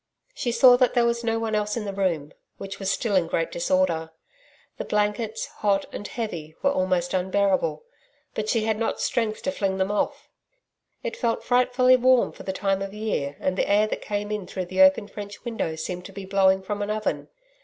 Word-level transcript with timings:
She 0.33 0.51
saw 0.51 0.77
that 0.77 0.95
there 0.95 1.05
was 1.05 1.23
no 1.23 1.37
one 1.37 1.53
else 1.53 1.77
in 1.77 1.85
the 1.85 1.93
room, 1.93 2.33
which 2.57 2.79
was 2.79 2.89
still 2.91 3.15
in 3.15 3.27
great 3.27 3.51
disorder. 3.51 4.09
The 4.77 4.83
blankets, 4.83 5.45
hot 5.45 5.85
and 5.93 6.07
heavy, 6.07 6.55
were 6.63 6.71
almost 6.71 7.13
unbearable, 7.13 7.83
but 8.33 8.49
she 8.49 8.63
had 8.63 8.79
not 8.79 8.99
strength 8.99 9.43
to 9.43 9.51
fling 9.51 9.77
them 9.77 9.91
off. 9.91 10.27
It 11.03 11.15
felt 11.15 11.43
frightfully 11.43 11.97
warm 11.97 12.31
for 12.31 12.41
the 12.41 12.51
time 12.51 12.81
of 12.81 12.95
year 12.95 13.37
and 13.39 13.55
the 13.55 13.69
air 13.69 13.85
that 13.85 14.01
came 14.01 14.31
in 14.31 14.47
through 14.47 14.65
the 14.65 14.81
open 14.81 15.07
French 15.07 15.45
window 15.45 15.75
seemed 15.75 16.05
to 16.05 16.11
be 16.11 16.25
blowing 16.25 16.63
from 16.63 16.81
an 16.81 16.89
oven. 16.89 17.27